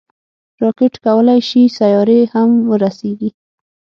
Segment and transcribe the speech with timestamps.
[0.61, 3.29] راکټ کولی شي سیارې هم ورسیږي